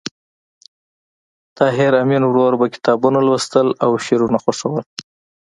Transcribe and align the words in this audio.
د 0.03 0.03
طاهر 1.57 1.91
آمین 2.01 2.23
ورور 2.25 2.53
به 2.59 2.65
کتابونه 2.75 3.19
لوستل 3.27 3.67
او 3.83 3.91
شعرونه 4.05 4.37
خوښول 4.43 4.83